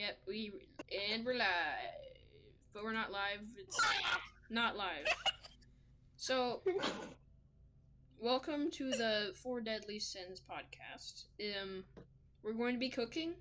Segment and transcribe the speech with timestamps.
[0.00, 0.50] Yep, we
[1.12, 1.44] and we're live,
[2.72, 3.40] but we're not live.
[3.58, 3.78] It's
[4.48, 5.04] not live.
[6.16, 6.62] So,
[8.18, 11.24] welcome to the Four Deadly Sins podcast.
[11.38, 11.84] Um,
[12.42, 13.34] we're going to be cooking,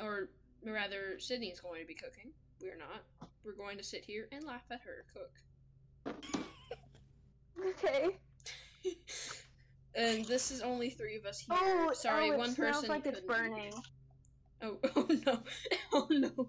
[0.00, 0.30] or
[0.64, 2.32] rather, Sydney's going to be cooking.
[2.62, 3.04] We're not.
[3.44, 6.16] We're going to sit here and laugh at her cook.
[7.68, 8.16] Okay.
[9.94, 11.58] and this is only three of us here.
[11.60, 12.88] Oh, Sorry, oh, it one smells person.
[12.88, 13.64] like it's burning.
[13.64, 13.82] here.
[14.62, 15.38] Oh, oh no,
[15.92, 16.48] oh no.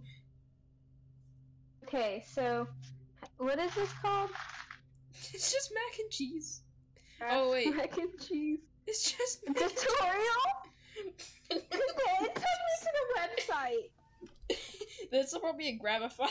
[1.84, 2.68] Okay, so
[3.38, 4.30] what is this called?
[5.34, 6.62] It's just mac and cheese.
[7.30, 7.74] Oh, wait.
[7.76, 10.44] mac and cheese It's just mac tutorial.
[11.52, 11.62] okay,
[12.22, 14.58] it took me to the website.
[15.12, 16.30] That's probably a Grabify.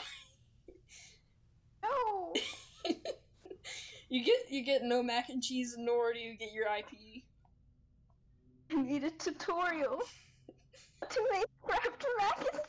[1.83, 2.35] No.
[4.09, 7.23] you get you get no mac and cheese, nor do you get your IP.
[8.73, 10.03] I need a tutorial
[11.09, 12.61] to make Kraft mac and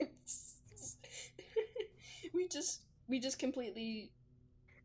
[0.00, 0.96] cheese.
[2.34, 4.10] we just we just completely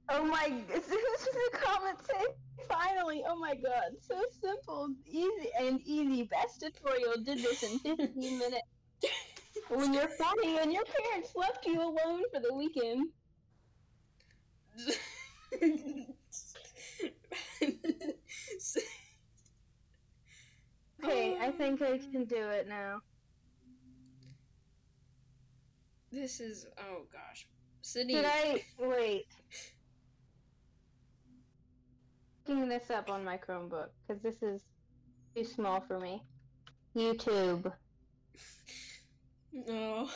[0.08, 0.54] Oh my!
[0.68, 2.26] This is the comment say.
[2.70, 3.24] Finally!
[3.28, 3.96] Oh my god!
[4.02, 6.24] So simple, easy, and easy.
[6.24, 8.68] Best tutorial did this in 15 minutes.
[9.70, 13.10] When you're 40 and your parents left you alone for the weekend.
[21.06, 21.52] Okay, I oh.
[21.52, 23.00] think I can do it now.
[26.12, 27.48] This is oh gosh,
[27.82, 28.16] Sydney.
[28.16, 29.28] Did I wait?
[32.48, 34.62] Looking this up on my Chromebook because this is
[35.36, 36.24] too small for me.
[36.96, 37.72] YouTube.
[39.54, 40.10] No.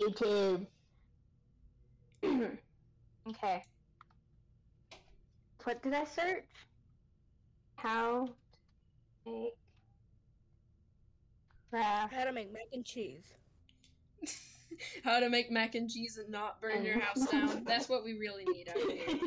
[0.00, 0.66] YouTube.
[3.28, 3.64] okay.
[5.64, 6.44] What did I search?
[7.82, 8.28] How
[9.24, 9.56] to make
[11.68, 12.14] Kraft.
[12.14, 13.24] How to make mac and cheese.
[15.04, 17.64] How to make mac and cheese and not burn your house down.
[17.66, 19.18] That's what we really need out here.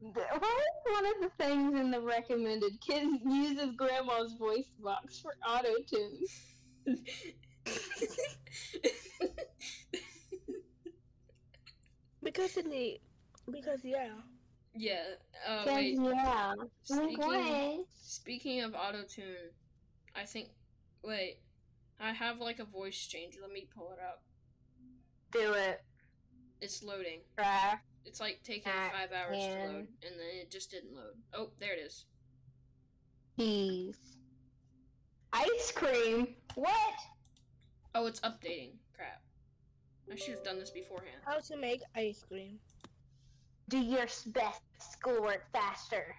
[0.00, 2.80] What is one of the things in the recommended?
[2.80, 6.20] Kids uses grandma's voice box for auto tune.
[12.22, 13.00] Because it need,
[13.50, 14.08] because yeah.
[14.74, 15.02] Yeah.
[15.48, 15.98] Uh, wait.
[16.00, 16.54] yeah.
[16.56, 17.86] Like Speaking, what?
[17.94, 19.52] speaking of auto tune,
[20.14, 20.48] I think.
[21.02, 21.38] Wait.
[22.00, 23.38] I have like a voice changer.
[23.40, 24.22] Let me pull it up.
[25.32, 25.82] Do it.
[26.60, 27.20] It's loading.
[27.36, 27.84] Craft.
[28.04, 31.14] It's like taking Mac five hours to load, and then it just didn't load.
[31.32, 32.04] Oh, there it is.
[33.38, 33.96] Cheese.
[35.32, 36.28] Ice cream.
[36.54, 36.94] What?
[37.94, 38.72] Oh, it's updating.
[38.96, 39.22] Crap.
[40.12, 41.16] I should have done this beforehand.
[41.24, 42.58] How to make ice cream.
[43.68, 46.14] Do your best schoolwork faster.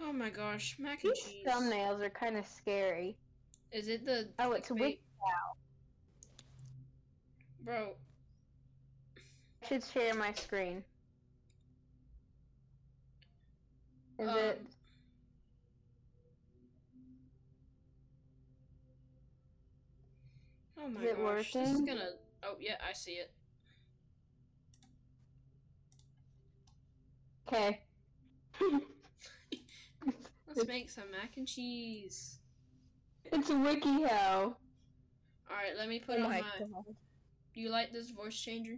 [0.00, 1.46] Oh my gosh, mac and These cheese.
[1.46, 3.18] thumbnails are kind of scary.
[3.70, 4.28] Is it the?
[4.38, 4.80] Oh, it's clickbait?
[4.80, 5.00] Wiki
[7.62, 7.90] Bro,
[9.62, 10.82] I should share my screen.
[14.18, 14.66] Is Um, it?
[20.82, 22.10] oh my Is it gosh, this is gonna.
[22.42, 23.30] Oh yeah, I see it.
[27.52, 27.80] Okay.
[30.46, 32.38] Let's make some mac and cheese.
[33.24, 34.42] it's a WikiHow.
[34.42, 34.54] All
[35.56, 36.58] right, let me put Oh on my my.
[36.60, 36.84] god.
[37.52, 38.76] Do you like this voice changer?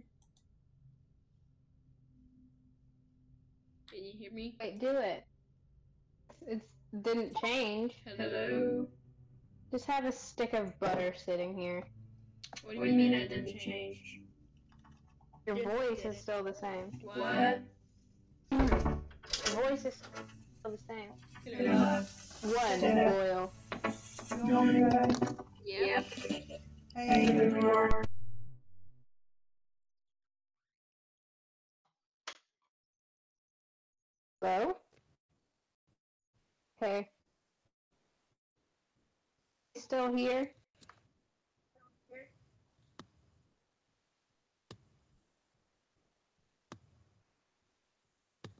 [3.91, 4.55] Can you hear me?
[4.59, 5.23] Wait, do it.
[6.47, 6.61] It
[7.03, 7.93] didn't change.
[8.17, 8.87] Hello.
[9.71, 11.83] Just have a stick of butter sitting here.
[12.63, 14.21] What do you mean it didn't change?
[15.45, 16.99] Your voice is still the same.
[17.03, 17.17] What?
[17.17, 17.59] Your
[19.75, 19.93] voice is
[20.59, 21.09] still the same.
[21.45, 22.03] Yeah.
[22.41, 23.51] One boil.
[25.65, 26.03] Yeah.
[34.41, 34.77] Hello?
[36.81, 37.09] Okay.
[39.75, 40.51] Still here?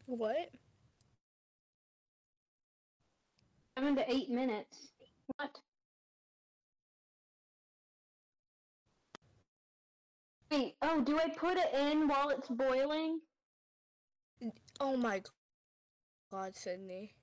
[0.07, 0.49] What?
[3.77, 4.89] Seven to eight minutes.
[5.37, 5.59] What?
[10.51, 13.19] Wait, oh, do I put it in while it's boiling?
[14.79, 15.23] Oh my
[16.31, 17.15] god, Sydney.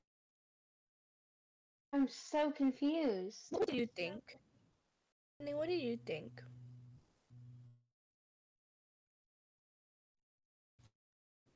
[1.92, 3.46] I'm so confused.
[3.50, 4.38] What do you think?
[5.38, 6.42] Sydney, what do you think?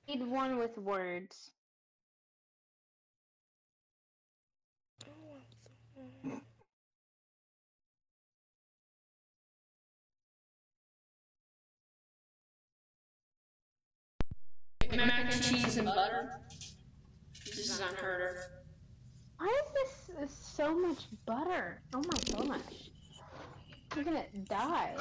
[0.06, 1.53] Need one with words.
[14.96, 16.40] Mac and cheese and butter.
[17.44, 18.36] This is unheard of.
[19.38, 21.82] Why is this is so much butter?
[21.94, 22.90] Oh my gosh.
[23.94, 24.94] You're gonna die.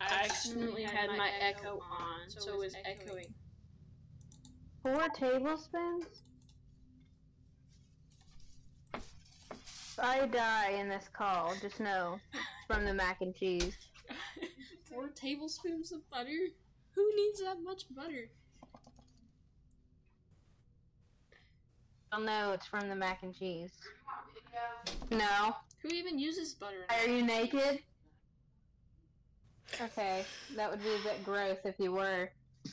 [0.00, 3.26] I accidentally had my echo on, so it was echoing.
[4.82, 6.22] Four tablespoons?
[8.94, 13.76] If I die in this call, just know it's from the mac and cheese.
[14.90, 16.48] Four tablespoons of butter?
[16.94, 18.30] Who needs that much butter?
[22.12, 23.70] I'll know it's from the mac and cheese.
[25.10, 25.54] No.
[25.82, 26.84] Who even uses butter?
[26.88, 27.80] Are you naked?
[29.80, 30.24] Okay,
[30.56, 32.30] that would be a bit gross if you were.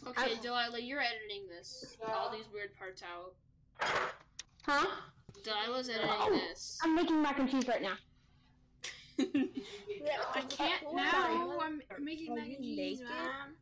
[0.07, 1.95] Okay, Delilah, you're editing this.
[2.07, 3.33] All these weird parts out.
[4.65, 4.87] Huh?
[5.43, 6.31] Delilah's editing Oh.
[6.31, 6.79] this.
[6.83, 7.93] I'm making mac and cheese right now.
[9.19, 11.35] I can't oh, Sorry.
[11.35, 11.59] now.
[11.61, 13.05] I'm making mac and cheese, naked?
[13.07, 13.55] mom.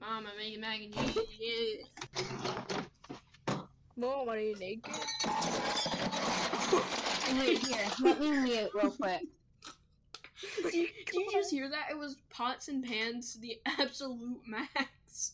[0.00, 1.84] Mom, I'm making mac and cheese.
[3.98, 4.06] Yeah.
[4.06, 4.94] Mom, are you naked?
[7.38, 9.22] Wait, here, let me mute real quick.
[10.62, 11.88] Did you, did you just hear that?
[11.90, 15.32] It was pots and pans to the absolute max.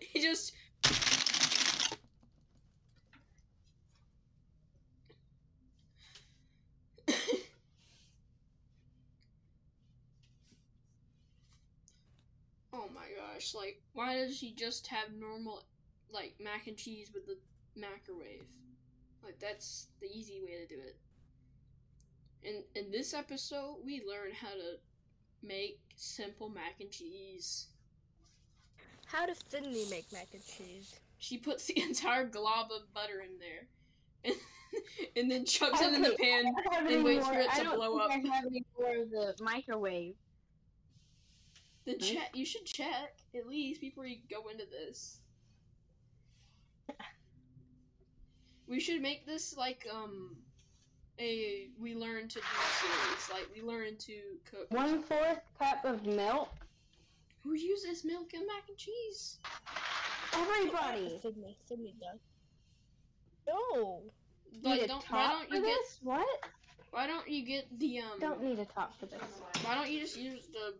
[0.00, 0.52] He just.
[12.72, 15.64] oh my gosh, like, why does she just have normal,
[16.12, 17.38] like, mac and cheese with the
[17.76, 18.46] microwave?
[19.24, 20.96] Like, that's the easy way to do it.
[22.44, 24.78] And in this episode, we learn how to
[25.42, 27.66] make simple mac and cheese.
[29.06, 31.00] How does Sydney make mac and cheese?
[31.18, 33.66] She puts the entire glob of butter in there,
[34.24, 34.34] and,
[35.16, 36.46] and then chucks it in the pan.
[36.46, 38.32] I don't have and waits more- for it I to don't blow think up.
[38.32, 40.14] I have any more of the microwave.
[41.84, 42.04] Then hmm?
[42.04, 42.30] check.
[42.34, 45.18] You should check at least before you go into this.
[48.70, 50.36] We should make this like um
[51.18, 52.46] a we learn to do
[52.80, 53.30] series.
[53.32, 54.14] Like we learn to
[54.48, 54.66] cook.
[54.70, 56.48] One fourth cup of milk.
[57.42, 59.38] Who uses milk and mac and cheese?
[60.32, 61.18] Everybody.
[61.20, 61.58] Sydney.
[61.66, 62.20] Sydney does.
[63.48, 64.02] No.
[64.52, 65.98] Need Like don't why talk don't for you get this?
[66.02, 66.26] What?
[66.92, 69.20] why don't you get the um Don't need to talk for this.
[69.64, 70.74] why don't you just use the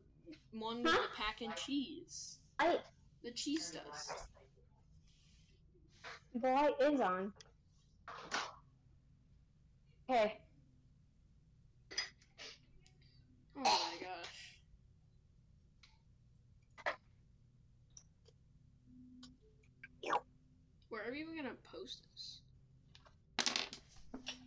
[0.59, 0.99] one with Huh?
[1.03, 2.39] the pack and cheese?
[2.61, 2.79] I
[3.25, 4.13] The cheese does.
[6.41, 7.33] the light is on.
[10.11, 10.41] Okay.
[13.57, 13.69] Oh my
[14.01, 14.27] gosh.
[20.89, 22.41] Where are we even gonna post this?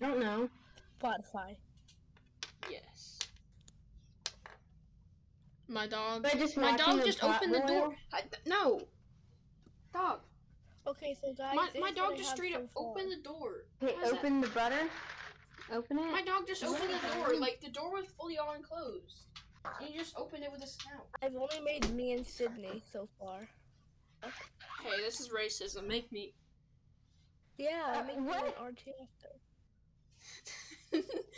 [0.02, 0.50] I don't know.
[1.02, 1.56] Spotify.
[2.70, 3.20] Yes.
[5.70, 6.24] My dog.
[6.24, 7.68] But just My dog just opened the boil?
[7.68, 7.96] door.
[8.12, 8.82] I, no.
[9.94, 10.20] Dog.
[10.86, 12.84] Okay, so guys, My, this my dog just straight so up far.
[12.92, 13.64] opened the door.
[13.82, 14.90] Okay, How's that- open the butter.
[15.72, 16.12] Open it.
[16.12, 17.36] My dog just opened the the door.
[17.40, 19.26] Like the door was fully on closed.
[19.80, 21.08] And he just opened it with a snout.
[21.22, 23.48] I've only made me and Sydney so far.
[24.22, 25.88] Hey, this is racism.
[25.88, 26.34] Make me.
[27.58, 28.46] Yeah, Uh, I made me what?
[28.60, 28.94] an RT
[30.92, 31.08] after.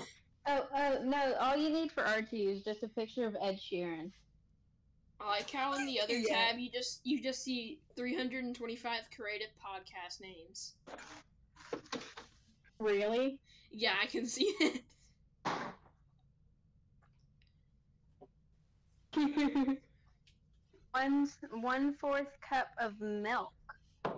[0.47, 1.33] Oh, oh no!
[1.39, 4.11] All you need for R2 is just a picture of Ed Sheeran.
[5.19, 6.35] I like how in the other Yeah.
[6.51, 10.73] tab you just you just see 325 creative podcast names.
[12.79, 13.39] Really?
[13.77, 14.81] Yeah, I can see it.
[20.91, 23.51] one one fourth cup of milk.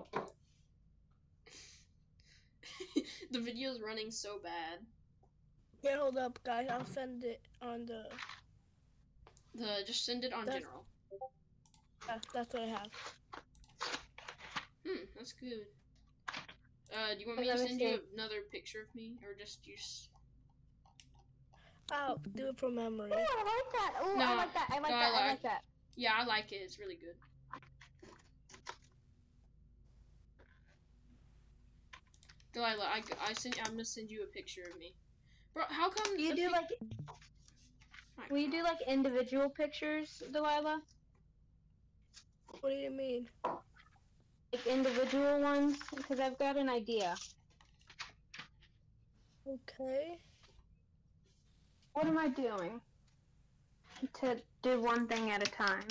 [3.31, 4.79] the video's running so bad.
[5.81, 6.67] Yeah, hold up, guys.
[6.69, 8.05] I'll send it on the.
[9.55, 10.85] The just send it on That's- general.
[12.07, 12.87] Yeah, that's what I have.
[14.85, 15.65] Hmm, that's good.
[16.93, 20.09] Uh, do you want me to send you another picture of me, or just use?
[21.91, 23.11] I'll do it from memory.
[23.13, 23.93] Oh, I like that.
[24.01, 24.67] Oh, No, I like that.
[24.71, 25.05] I like no, that.
[25.07, 25.61] I like- like that.
[25.95, 26.57] Yeah, I like it.
[26.57, 27.15] It's really good.
[32.53, 34.93] Delilah, I, I sent I'm gonna send you a picture of me.
[35.53, 36.69] Bro, how come you do pic- like?
[38.17, 38.31] Right.
[38.31, 40.81] Will you do like individual pictures, Delilah?
[42.61, 43.27] What do you mean?
[44.53, 45.77] Like individual ones?
[45.95, 47.15] Because I've got an idea.
[49.45, 50.17] Okay.
[51.93, 52.79] What am I doing?
[54.21, 55.87] To do one thing at a time.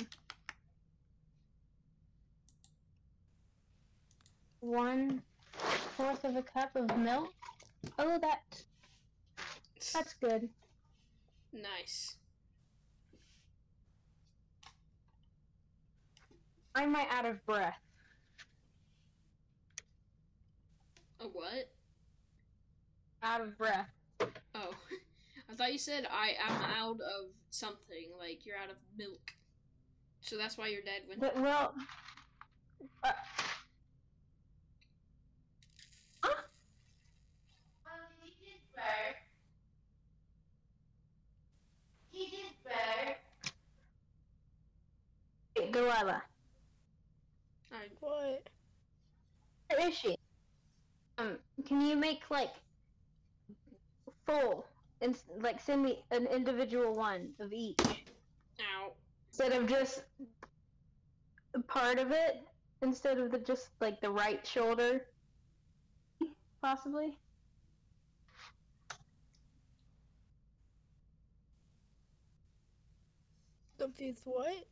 [4.61, 5.21] One
[5.97, 7.33] fourth of a cup of milk.
[7.99, 8.63] Oh, that.
[9.93, 10.49] That's good.
[11.53, 12.15] Nice.
[16.75, 17.86] I'm I out of breath?
[21.19, 21.71] A what?
[23.23, 23.89] Out of breath.
[24.21, 24.27] Oh,
[25.49, 29.33] I thought you said I am out of something, like you're out of milk.
[30.21, 31.21] So that's why your dad went.
[31.21, 31.73] But, well.
[33.03, 33.11] Uh,
[36.23, 36.33] huh?
[45.55, 46.21] Wait, Delilah,
[47.71, 48.49] Alright, What?
[49.69, 50.15] where is she?
[51.67, 52.53] Can you make like
[54.25, 54.65] full
[55.01, 58.93] and like send me an individual one of each ow.
[59.29, 60.03] instead of just
[61.67, 62.47] part of it
[62.81, 65.01] instead of the just like the right shoulder,
[66.61, 67.17] possibly.
[73.77, 74.65] Confused what?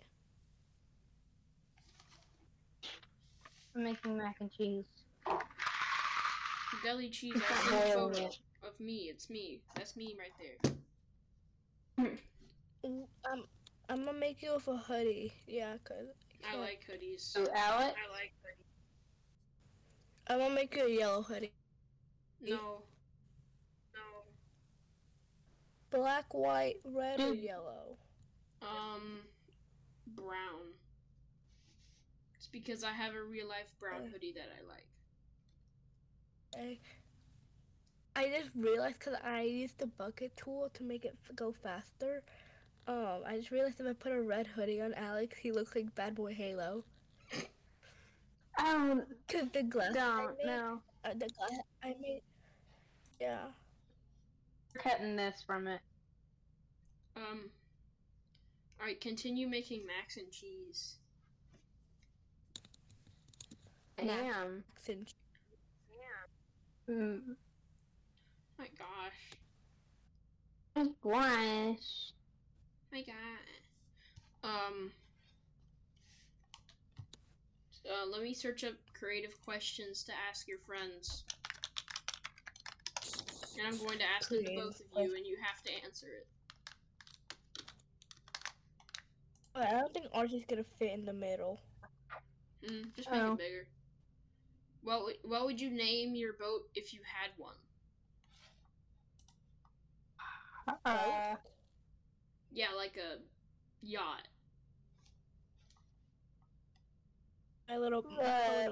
[3.76, 5.05] I'm making mac and cheese.
[6.86, 7.34] Deli cheese.
[7.36, 8.30] It's I not a photo
[8.64, 9.10] of me.
[9.10, 9.62] It's me.
[9.76, 12.06] That's me right there.
[12.86, 13.44] Mm, I'm
[13.90, 15.34] I'm gonna make you with a hoodie.
[15.48, 16.08] Yeah, cause
[16.44, 17.22] I can't- like hoodies.
[17.22, 18.68] So Alec, I like hoodies.
[20.28, 21.54] I'm gonna make you a yellow hoodie.
[22.42, 22.84] No.
[23.94, 24.24] No.
[25.90, 27.98] Black, white, red, or yellow.
[28.62, 29.22] Um,
[30.08, 30.74] brown.
[32.36, 34.10] It's because I have a real life brown Oh.
[34.12, 34.86] hoodie that I like.
[36.58, 36.78] I,
[38.16, 42.22] I just realized because I used the bucket tool to make it f- go faster.
[42.88, 45.94] Um, I just realized if I put a red hoodie on Alex, he looks like
[45.96, 46.84] BadBoyHalo.
[48.58, 50.82] I Cause the glass I don't made, know.
[51.04, 52.22] uh, the glass I made,
[53.20, 53.40] yeah.
[54.74, 55.82] We're cutting this from it.
[57.18, 57.50] Um.
[58.80, 60.96] Alright, continue making macs and cheese.
[63.98, 64.08] Mac.
[64.08, 64.64] Damn.
[64.78, 65.14] Since
[66.90, 67.36] Mm.
[68.60, 69.38] My gosh.
[71.04, 72.12] Gosh.
[72.92, 74.44] My god.
[74.44, 74.92] Um.
[77.88, 81.24] Uh, let me search up creative questions to ask your friends.
[83.58, 86.08] And I'm going to ask it to both of you, and you have to answer
[86.08, 86.28] it.
[89.56, 91.62] I don't think ours is gonna fit in the middle.
[92.68, 93.34] Mm, just make Oh.
[93.34, 93.68] it bigger.
[94.86, 97.56] What would, what would you name your boat if you had one?
[100.86, 101.36] Uh,
[102.52, 103.18] Yeah, like a
[103.82, 104.28] yacht.
[107.68, 108.68] My little uh,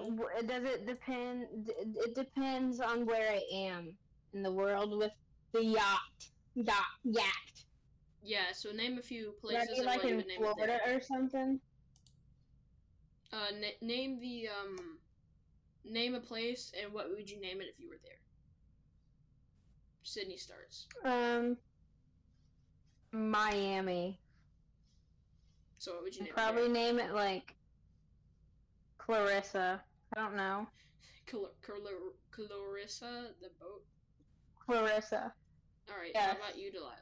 [0.45, 1.47] does it depend?
[1.67, 3.97] It depends on where I am
[4.33, 5.11] in the world with
[5.51, 6.29] the yacht.
[6.53, 6.85] Yacht.
[7.03, 7.65] Yacht.
[8.21, 10.97] Yeah, so name a few Would I places be like in name it Florida there.
[10.97, 11.59] or something?
[13.31, 15.02] Uh, na- name the um,
[15.85, 18.13] name a place and what would you name it if you were there?
[20.03, 20.87] Sydney starts.
[21.05, 21.57] Um,
[23.11, 24.19] Miami.
[25.77, 26.71] So what would you I'd name probably it?
[26.71, 27.55] name it like
[28.97, 29.81] Clarissa.
[30.15, 30.67] I don't know.
[31.25, 31.77] Cal- Cal-
[32.31, 33.83] Clarissa, the boat.
[34.65, 35.33] Clarissa.
[35.89, 36.11] All right.
[36.13, 36.25] Yes.
[36.25, 36.93] How about you, Delilah?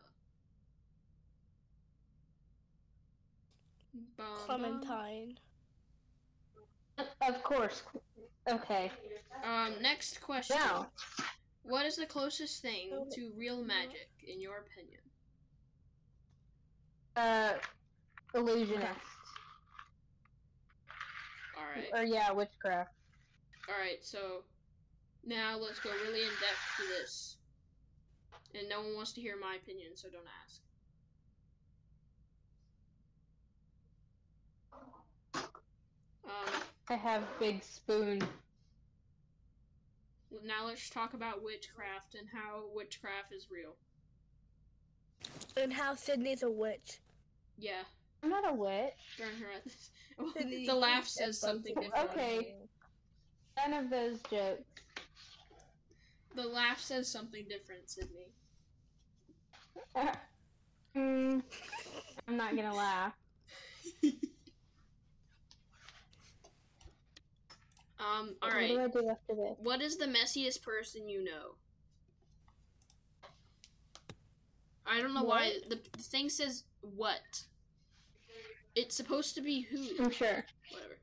[3.93, 4.27] Bum, bum.
[4.45, 5.37] Clementine.
[7.21, 7.83] Of course.
[8.49, 8.91] Okay.
[9.43, 10.57] Um, next question.
[10.57, 10.87] Now,
[11.63, 15.01] What is the closest thing to real magic, in your opinion?
[17.15, 17.53] uh,
[18.33, 18.99] illusionist.
[21.57, 21.89] All right.
[21.93, 22.89] Or yeah, witchcraft.
[23.69, 24.03] All right.
[24.03, 24.43] So
[25.23, 27.37] now let's go really in depth to this.
[28.57, 30.61] And no one wants to hear my opinion, so don't ask.
[36.25, 38.21] Um, I have big spoon.
[40.43, 43.75] now let's talk about witchcraft and how witchcraft is real.
[45.55, 46.99] And how Sydney's a witch.
[47.57, 47.83] Yeah,
[48.21, 48.91] I'm not a witch.
[49.15, 49.89] throwing her at this.
[50.33, 52.11] Sydney the laugh says something different.
[52.11, 52.55] Okay.
[53.55, 54.63] None of those jokes.
[56.35, 58.33] The laugh says something different, Sydney.
[60.93, 61.41] Mm,
[62.27, 63.13] I'm not gonna laugh.
[68.01, 68.69] Um, What alright.
[68.69, 69.55] do I do after this?
[69.59, 71.55] What is the messiest person you know?
[74.85, 77.43] I don't know why the, the thing says what.
[78.75, 80.03] It's supposed to be who.
[80.03, 80.45] I'm sure.
[80.71, 80.97] Whatever.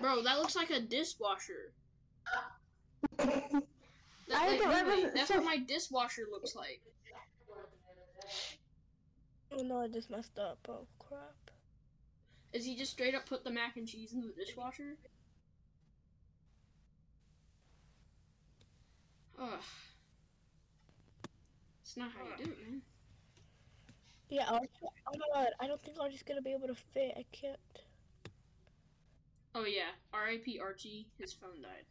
[0.00, 1.72] Bro, that looks like a dishwasher.
[4.28, 6.82] That I like, don't that's what my dishwasher looks like.
[9.52, 10.58] Oh no, I just messed up.
[10.68, 11.47] Oh crap.
[12.52, 14.96] Is he just straight up put the mac and cheese in the dishwasher?
[19.40, 19.60] Ugh.
[21.82, 22.82] It's not how you do it, man.
[24.30, 27.14] Yeah, Archie, oh my god, I don't think Archie's gonna be able to fit.
[27.16, 27.58] I can't.
[29.54, 30.58] Oh yeah, R.I.P.
[30.60, 31.06] Archie.
[31.18, 31.86] His phone died,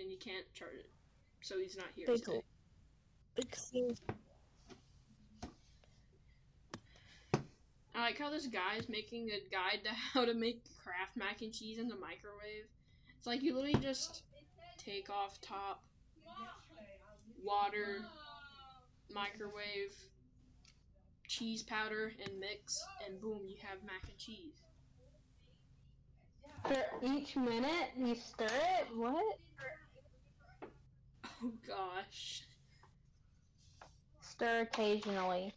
[0.00, 0.88] and you can't charge it,
[1.42, 2.42] so he's not here Big today.
[3.34, 3.96] Big scene.
[7.96, 11.40] I like how this guy is making a guide to how to make Kraft mac
[11.40, 12.66] and cheese in the microwave.
[13.16, 14.22] It's like you literally just
[14.76, 15.82] take off top,
[17.42, 18.02] water,
[19.10, 19.94] microwave,
[21.26, 24.62] cheese powder, and mix, and boom, you have mac and cheese.
[26.68, 28.86] For each minute you stir it?
[28.94, 29.38] What?
[31.42, 32.42] Oh gosh.
[34.20, 35.54] Stir occasionally.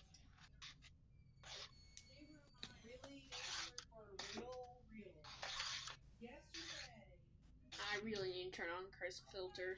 [8.00, 9.78] I really need to turn on Krisp filter.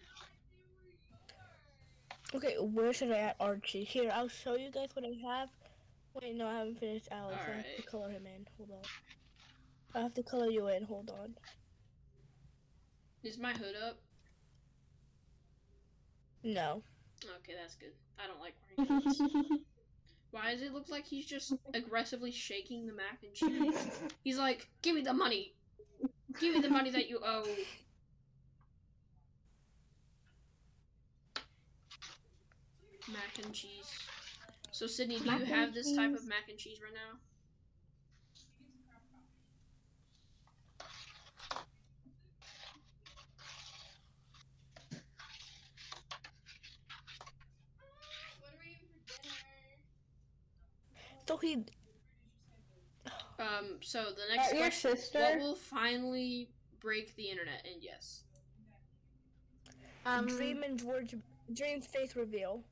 [2.34, 3.84] Okay, where should I add Archie?
[3.84, 5.50] Here, I'll show you guys what I have.
[6.13, 7.38] Wait, no, I haven't finished Alex.
[7.48, 8.46] I have to color him in.
[8.58, 8.84] Hold on.
[9.96, 10.84] I have to color you in.
[10.84, 11.36] Hold on.
[13.24, 13.98] Is my hood up?
[16.44, 16.84] No.
[17.40, 17.94] Okay, that's good.
[18.20, 19.22] I don't like wearing hoods.
[20.32, 24.01] Why does it look like he's just aggressively shaking the mac and cheese?
[24.24, 25.54] He's like, "Give me the money.
[26.40, 27.46] Give me the money that you owe."
[33.13, 33.89] Mac and cheese.
[34.72, 37.20] So Sydney, do Mac you have this type of mac and cheese right now?
[51.27, 51.66] So he.
[53.40, 53.77] Um.
[53.81, 55.20] So the Uh, next your question: sister?
[55.20, 57.66] What will finally break the internet?
[57.66, 58.24] And yes,
[60.05, 61.16] um, Dream and George.
[61.53, 62.64] Dream's face reveal.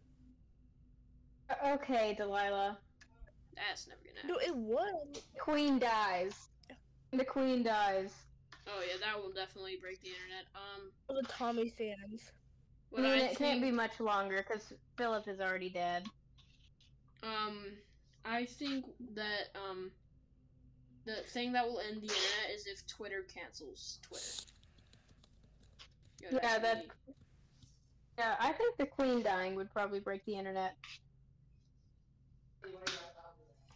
[1.66, 2.78] Okay, Delilah.
[3.56, 4.54] that's never gonna No, happen.
[4.54, 5.22] it would.
[5.40, 6.50] Queen dies.
[7.12, 8.14] The queen dies.
[8.68, 10.46] Oh yeah, that will definitely break the internet.
[10.56, 10.92] Um.
[11.10, 12.32] The Tommy fans.
[12.96, 16.06] I mean, I it can't be much longer because Philip is already dead.
[17.22, 17.66] Um,
[18.26, 18.86] I think
[19.16, 19.92] that um,
[21.06, 24.24] the thing that will end the internet is if Twitter cancels Twitter.
[26.22, 27.16] Yo, Yeah, that's that- really-
[28.18, 30.76] Yeah, I think the queen dying would probably break the internet.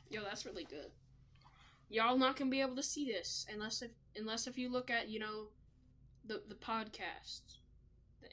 [0.10, 0.92] Yo, that's really good.
[1.90, 5.10] Y'all not gonna be able to see this unless if unless if you look at
[5.10, 5.48] you know,
[6.26, 7.42] the the podcast
[8.22, 8.30] thing.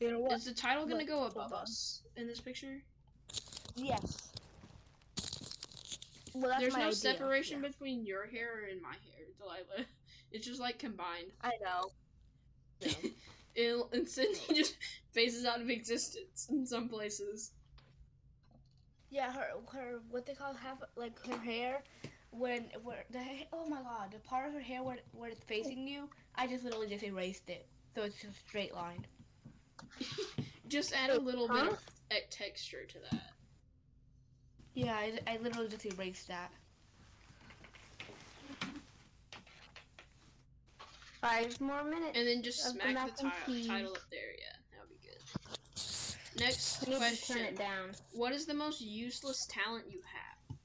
[0.00, 0.32] You know what?
[0.32, 1.62] Is the title gonna Look, go hold above on.
[1.62, 2.82] us in this picture?
[3.74, 4.32] Yes.
[6.34, 6.96] Well, that's There's my no idea.
[6.96, 7.68] separation Yeah.
[7.68, 9.86] between your hair and my hair, Delilah.
[10.30, 11.32] It's just like combined.
[11.42, 11.90] I know.
[13.56, 14.76] and, and Sydney just
[15.12, 17.52] phases out of existence in some places.
[19.10, 21.82] Yeah, her her what they call half like her hair
[22.30, 25.42] when where the ha- oh my god the part of her hair where where it's
[25.44, 29.06] facing you I just literally just erased it so it's just a straight line.
[30.68, 31.78] Just add a little bit of
[32.30, 33.32] texture to that.
[34.74, 36.52] Yeah, I, I literally just erased that.
[41.22, 42.12] Five more minutes.
[42.14, 44.30] And then just Of the the and title up there.
[44.38, 45.18] Yeah, that would be good.
[46.38, 47.36] Next You need to turn question.
[47.38, 47.90] it down.
[48.12, 50.56] What is the most useless talent you have?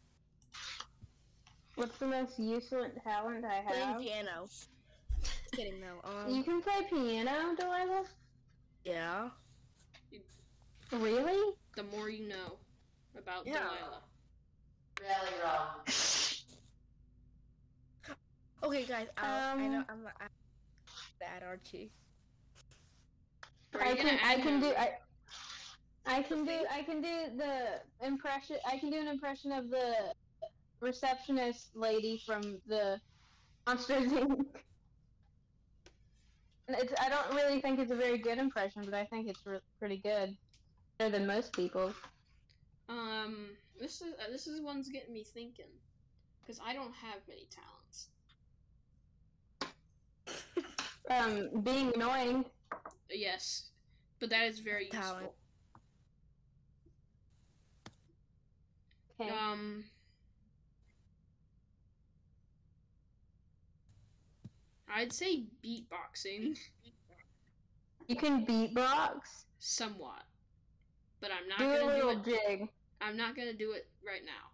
[1.75, 3.65] What's the most useless talent I have?
[3.67, 4.01] Playing have?
[4.01, 4.47] piano.
[5.53, 6.27] Kidding though.
[6.29, 6.43] You Um.
[6.43, 8.03] can play piano, Delilah?
[8.83, 9.29] Yeah.
[10.91, 11.53] Really?
[11.75, 12.57] The more you know
[13.17, 13.53] about Yeah.
[13.59, 14.01] Delilah.
[15.01, 15.67] Really wrong.
[18.63, 19.07] Okay, guys.
[19.17, 20.29] I'll, I know Um, I'm gonna add-
[21.21, 21.91] add Archie.
[23.73, 24.91] Are you I can, I can do I,
[26.05, 30.13] I can do I can do the impression I can do an impression of the
[30.81, 32.99] receptionist lady from the
[33.65, 34.45] Monsters Inc.
[36.67, 39.45] And It's, I don't really think it's a very good impression, but I think it's
[39.45, 40.35] re- pretty good,
[40.97, 41.93] better than most people.
[42.87, 45.71] Um, this is uh, this is one's getting me thinking,
[46.41, 48.07] because I don't have many talents.
[51.09, 52.45] Um, being annoying.
[53.09, 53.69] Yes,
[54.19, 55.23] but that is very Talent.
[55.23, 55.35] useful.
[59.23, 59.35] Okay.
[59.37, 59.83] Um,
[64.93, 66.57] I'd say beatboxing.
[68.07, 69.45] You can beatbox.
[69.59, 70.23] somewhat,
[71.21, 72.25] but I'm not Do a gonna do little it.
[72.25, 72.67] jig.
[73.01, 74.51] I'm not gonna do it right now.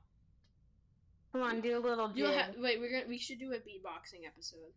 [1.33, 2.25] Come on, do a little jig.
[2.25, 2.79] Ha- wait.
[2.79, 3.07] We're gonna.
[3.07, 4.71] We should do a beatboxing episode.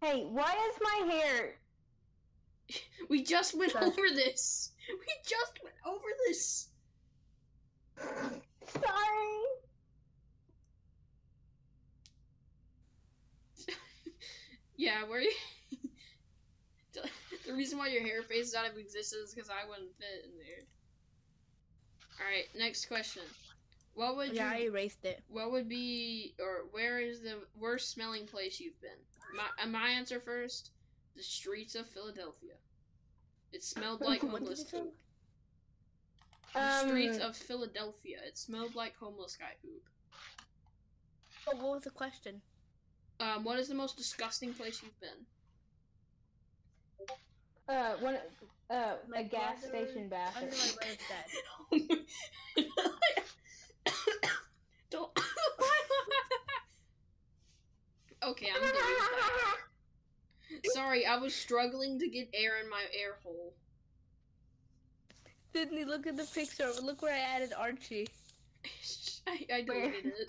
[0.00, 1.54] Hey, why is my hair?
[3.08, 4.72] We just went over this.
[4.88, 6.68] We just went over this.
[7.98, 8.82] Sorry.
[14.78, 15.32] Yeah, where you...
[17.46, 20.32] the reason why your hair phases out of existence is because I wouldn't fit in
[20.36, 20.66] there.
[22.20, 23.22] All right, next question.
[23.94, 25.22] What would Yeah, I erased it.
[25.28, 28.90] What would be or where is the worst smelling place you've been?
[29.34, 30.70] My uh, my answer first.
[31.16, 32.52] The streets of Philadelphia.
[33.52, 34.78] It smelled like What did homeless you say?
[34.80, 34.94] poop.
[36.56, 38.18] The streets Um, of Philadelphia.
[38.26, 39.82] It smelled like homeless guy poop.
[41.48, 42.40] Oh, what was the question?
[43.20, 45.26] Um, what is the most disgusting place you've been?
[47.68, 48.18] Uh, one,
[48.70, 50.50] uh, My a gas brother- station Under bathroom.
[50.80, 52.04] my bed.
[54.90, 55.10] Don't.
[58.24, 59.56] okay, I'm deleting that.
[60.72, 63.54] Sorry, I was struggling to get air in my air hole.
[65.56, 66.68] Sydney, look at the picture.
[66.82, 68.08] Look where I added Archie.
[69.26, 70.28] I, I deleted it.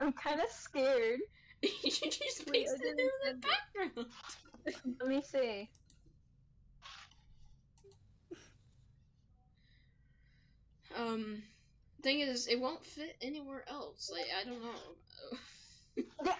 [0.00, 1.20] I'm kind of scared.
[1.62, 4.08] you just Wait, pasted it in the send background.
[4.98, 5.70] Let me see.
[10.98, 11.44] Um,
[12.02, 14.10] thing is, it won't fit anywhere else.
[14.12, 16.32] Like I don't know.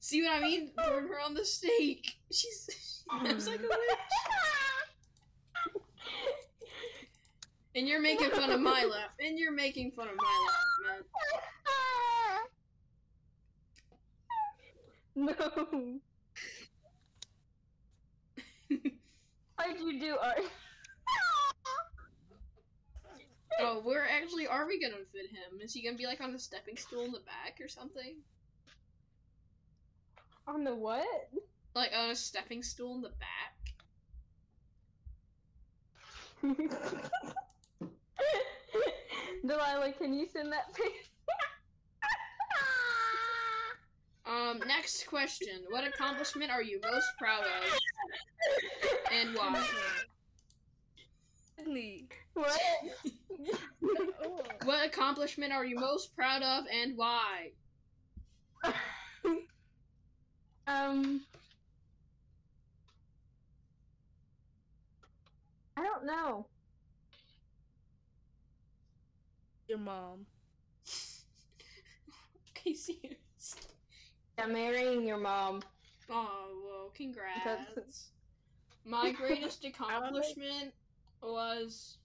[0.00, 0.72] See what I mean?
[0.76, 2.16] Burn her on the stake.
[2.30, 3.98] She's she looks like a witch.
[7.76, 9.10] And you're making fun of my laugh.
[9.20, 10.64] And you're making fun of my laugh,
[15.16, 15.40] man.
[15.48, 16.00] no.
[19.56, 20.38] Why'd you do art?
[23.60, 25.60] Oh, where actually are we gonna fit him?
[25.62, 28.16] Is he gonna be like on a stepping stool in the back or something?
[30.48, 31.06] On the what?
[31.72, 33.12] Like on a stepping stool in the
[36.42, 37.34] back?
[39.46, 40.90] Delilah, can you send that picture?
[44.26, 45.64] Um, next question.
[45.68, 47.78] What accomplishment are you most proud of
[49.12, 49.66] and why?
[51.56, 52.08] Sydney.
[52.32, 52.58] what?
[54.64, 57.50] What accomplishment are you most proud of and why?
[60.66, 61.20] um.
[65.76, 66.46] I don't know.
[69.68, 70.26] Your mom.
[72.56, 73.56] Okay, serious.
[74.38, 75.60] I'm marrying your mom.
[76.08, 77.44] Oh, well, congrats.
[77.44, 78.08] That's-
[78.86, 80.72] My greatest accomplishment
[81.22, 81.98] was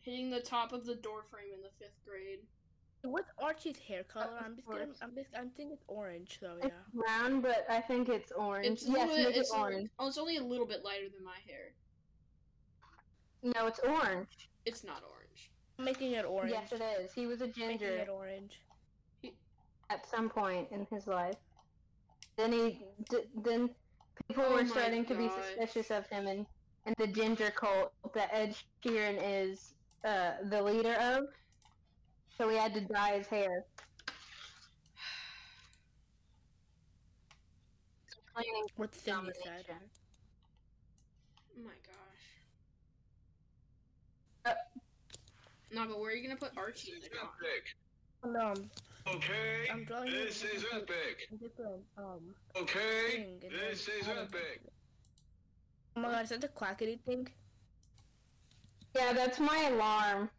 [0.00, 2.40] hitting the top of the door frame in the fifth grade.
[3.02, 4.26] What's Archie's hair color?
[4.38, 4.86] of I'm just gonna.
[5.02, 6.38] I'm just, I'm thinking it's orange.
[6.40, 6.66] So yeah.
[6.66, 8.66] It's brown, but I think it's orange.
[8.66, 9.90] It's yes, little make bit, it it's, orange.
[9.98, 11.72] oh, it's only a little bit lighter than my hair.
[13.42, 14.48] No, it's orange.
[14.64, 15.13] It's not orange.
[15.78, 16.52] I'm making it orange.
[16.52, 17.12] Yes, it is.
[17.12, 17.66] He was a ginger.
[17.66, 18.60] Making ginger it orange.
[19.90, 21.36] at some point in his life.
[22.36, 23.70] Then he, d- then
[24.28, 26.46] people Oh were my starting to be suspicious of him, and
[26.86, 31.24] and the ginger cult that Ed Sheeran is uh, the leader of.
[32.36, 33.64] So he had to dye his hair.
[38.34, 39.64] Planning What Sydney said.
[39.66, 39.90] domination.
[41.56, 42.24] Oh my gosh.
[44.46, 44.54] Uh,
[45.74, 47.30] no, but where are you gonna put Archie in the car?
[47.40, 48.60] Epic.
[48.62, 48.70] Um,
[49.06, 50.54] Okay, I'm drawing this it.
[50.54, 51.28] is epic.
[51.30, 54.62] a different um Okay, this is add epic.
[55.96, 57.28] Oh my god, is that the quackity thing?
[58.96, 60.30] Yeah, that's my alarm.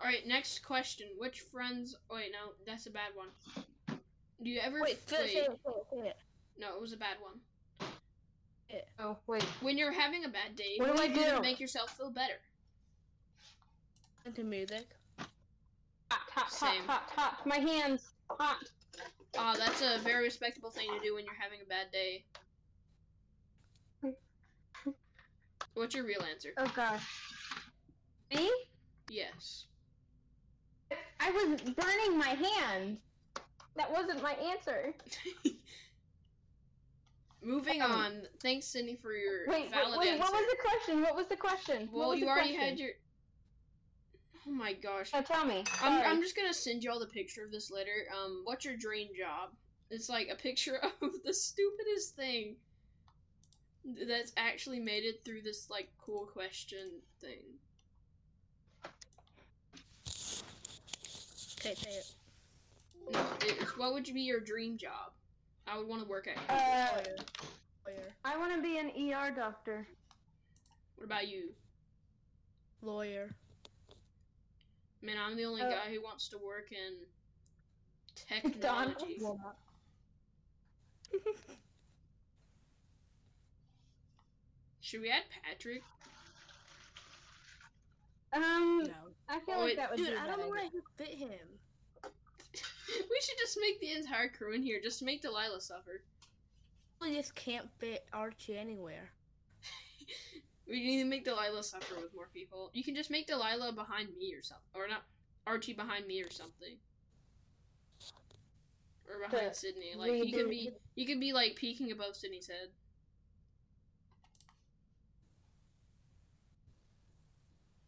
[0.00, 1.06] Alright, next question.
[1.18, 1.96] Which friends.
[2.10, 3.28] Oh, wait, no, that's a bad one.
[4.42, 4.80] Do you ever.
[4.82, 6.16] Wait, say it, say it, say it, say it.
[6.58, 7.40] no, it was a bad one.
[8.98, 11.40] Oh wait, When you're having a bad day, What do I do to do?
[11.40, 12.34] make yourself feel better?
[14.26, 14.88] Into music.
[16.10, 16.82] hot, hot, Same.
[16.84, 17.46] hot, hot, hot.
[17.46, 18.56] My hands hot.
[19.38, 22.24] Ah, that's a very respectable thing to do when you're having a bad day.
[25.74, 26.48] What's your real answer?
[26.56, 27.02] Oh gosh.
[28.34, 28.50] Me?
[29.10, 29.66] Yes.
[31.20, 32.98] I was burning my hand.
[33.76, 34.92] That wasn't my answer.
[37.42, 38.22] Moving Um, on.
[38.42, 40.20] Thanks, Sydney, for your Wait, wait, valid wait answer.
[40.22, 41.02] what was the question?
[41.02, 41.88] What was the question?
[41.92, 42.68] Well, you already question?
[42.70, 42.90] had your.
[44.48, 45.10] Oh my gosh.
[45.12, 45.64] Oh, tell me.
[45.82, 46.04] I'm, Sorry.
[46.04, 48.06] I'm just gonna send you all the picture of this later.
[48.16, 49.50] Um, what's your dream job?
[49.90, 52.56] It's like a picture of the stupidest thing.
[54.08, 57.42] that's actually made it through this like cool question thing.
[61.60, 62.12] Okay, say it.
[63.12, 65.12] No, it's what would be your dream job?
[65.66, 66.38] I would want to work at.
[66.48, 67.16] Uh, Lawyer.
[67.86, 68.12] Lawyer.
[68.24, 69.86] I want to be an ER doctor.
[70.96, 71.50] what about you?
[72.82, 73.30] Lawyer.
[75.06, 77.06] Man, I'm the only Uh, guy who wants to work in
[78.16, 79.20] technology.
[84.80, 85.84] Should we add Patrick?
[88.32, 88.94] Um, No.
[89.28, 90.58] I feel Oh, like wait, that would Dude, be a I bad don't know where
[90.60, 90.80] I idea.
[90.96, 91.30] fit him.
[92.04, 96.02] we should just make the entire crew in here just to make Delilah suffer.
[97.00, 99.12] I just can't fit Archie anywhere.
[100.68, 102.70] We need to make Delilah suffer with more people.
[102.74, 105.04] You can just make Delilah behind me or something, or not
[105.46, 106.76] Archie behind me or something,
[109.08, 109.94] or behind The Sydney.
[109.96, 112.70] Like you could be, you could be like peeking above Sydney's head.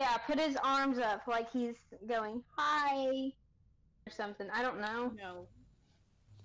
[0.01, 1.75] Yeah, put his arms up like he's
[2.09, 3.33] going hi
[4.07, 4.49] or something.
[4.55, 5.13] I don't know.
[5.17, 5.49] No.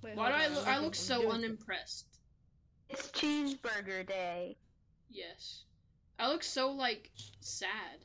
[0.01, 0.67] Wait, Why do I look?
[0.67, 2.07] I'm look so unimpressed.
[2.89, 4.57] It's cheeseburger day.
[5.09, 5.65] Yes,
[6.23, 7.99] I look so like sad.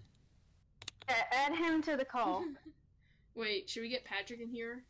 [1.09, 2.45] Add him to the call.
[3.37, 4.83] Wait, should we get Patrick in here?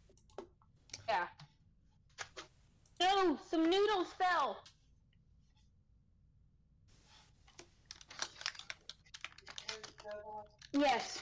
[1.07, 1.27] yeah.
[2.99, 4.62] No, some noodles fell.
[10.73, 11.21] Yes.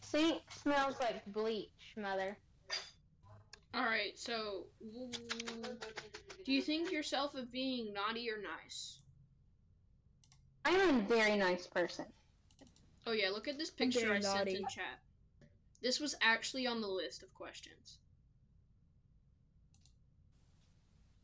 [0.00, 2.36] Sink smells like bleach, mother.
[3.74, 4.66] All right, so
[6.44, 8.98] do you think yourself of being naughty or nice?
[10.64, 12.06] I'm a very nice person.
[13.06, 14.56] Oh yeah, look at this picture I sent naughty.
[14.56, 15.00] in chat.
[15.82, 17.98] This was actually on the list of questions.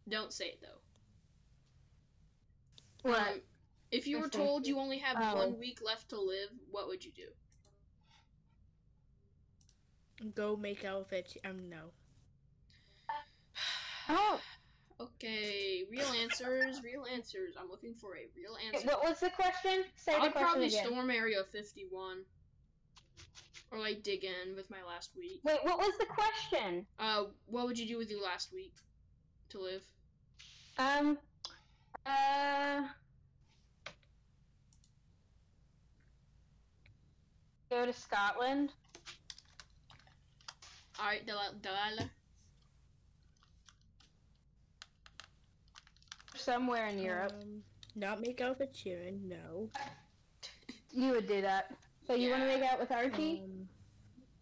[0.09, 0.81] Don't say it though.
[3.11, 3.20] What?
[3.20, 3.40] Um,
[3.92, 5.37] if you were told you only have Oh.
[5.37, 7.29] one week left to live, what would you do?
[10.35, 11.37] Go make out with it.
[11.44, 11.92] Um, no.
[14.09, 14.40] oh,
[15.00, 17.54] Okay, real answers, real answers.
[17.59, 18.87] I'm looking for a real answer.
[18.87, 19.85] what was the question?
[19.96, 20.85] Say the I'd question probably again.
[20.87, 22.18] storm Area 51.
[23.70, 25.40] Or like dig in with my last week.
[25.42, 26.87] Wait, what was the question?
[26.98, 28.74] Uh, what would you do with your last week
[29.50, 29.83] to live?
[30.76, 31.16] Um,
[32.04, 32.83] uh,
[37.70, 38.72] go to Scotland.
[41.00, 42.10] Alright, Del- Delilah.
[46.36, 47.32] Somewhere in Europe.
[47.42, 47.62] Um,
[47.96, 49.28] not make out with Sharon.
[49.28, 49.68] No.
[50.92, 51.72] You would do that.
[52.06, 53.42] So you want to make out with Archie?
[53.44, 53.68] Um,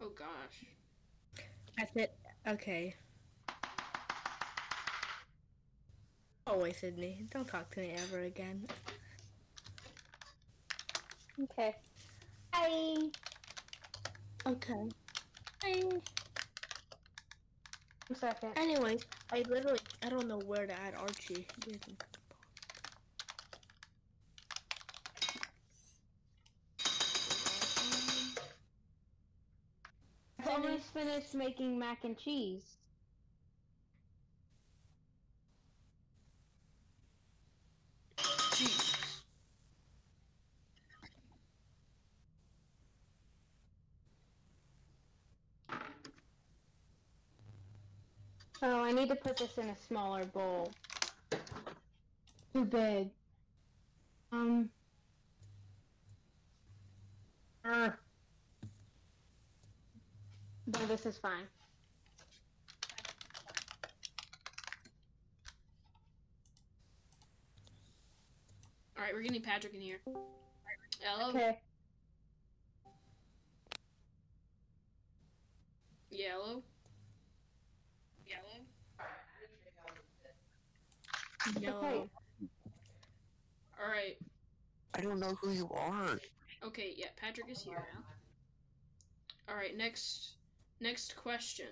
[0.01, 1.43] Oh gosh.
[1.77, 2.13] that's it.
[2.47, 2.95] Okay.
[6.47, 7.25] Oh wait, Sydney.
[7.33, 8.65] Don't talk to me ever again.
[11.43, 11.75] okay.
[12.53, 12.95] Hi.
[14.47, 14.89] Okay.
[18.09, 18.53] One second.
[18.55, 18.97] Anyway,
[19.31, 21.45] I literally I don't know where to add Archie.
[30.39, 32.78] I've almost finished making mac and cheese.
[48.89, 50.71] I need to put this in a smaller bowl.
[52.51, 53.11] Too big.
[54.31, 54.67] Um.
[57.63, 57.89] Uh.
[60.65, 61.43] No, this is fine.
[68.97, 69.99] Alright, we're getting Patrick in here.
[70.99, 71.29] Hello?
[71.29, 71.59] Okay.
[76.09, 76.39] Yellow?
[76.47, 76.63] Yellow?
[81.61, 81.77] No.
[81.77, 82.09] Okay.
[83.81, 84.17] Alright.
[84.93, 86.19] I don't know who you are.
[86.63, 88.03] Okay, yeah, Patrick is here now.
[89.53, 90.33] Alright, next
[90.81, 91.67] next question.